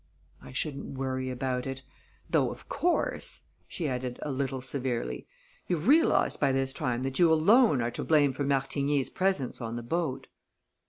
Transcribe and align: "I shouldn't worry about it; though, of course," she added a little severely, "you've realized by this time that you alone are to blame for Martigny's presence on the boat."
"I 0.41 0.51
shouldn't 0.51 0.97
worry 0.97 1.29
about 1.29 1.67
it; 1.67 1.83
though, 2.27 2.49
of 2.49 2.67
course," 2.67 3.49
she 3.67 3.87
added 3.87 4.17
a 4.23 4.31
little 4.31 4.59
severely, 4.59 5.27
"you've 5.67 5.87
realized 5.87 6.39
by 6.39 6.51
this 6.51 6.73
time 6.73 7.03
that 7.03 7.19
you 7.19 7.31
alone 7.31 7.83
are 7.83 7.91
to 7.91 8.03
blame 8.03 8.33
for 8.33 8.43
Martigny's 8.43 9.11
presence 9.11 9.61
on 9.61 9.75
the 9.75 9.83
boat." 9.83 10.25